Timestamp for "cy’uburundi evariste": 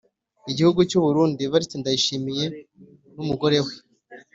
0.89-1.75